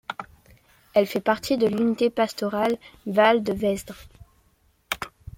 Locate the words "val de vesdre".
3.05-3.93